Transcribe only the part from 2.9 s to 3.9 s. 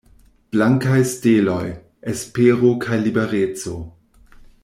libereco.